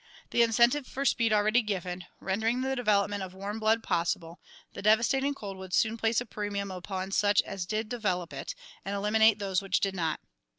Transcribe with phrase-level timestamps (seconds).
[0.31, 4.39] The incentive for speed already given, rendering the development of warm blood possible,
[4.73, 8.95] the devastating cold would soon place a premium upon such as did develop it and
[8.95, 10.19] eliminate those which did not.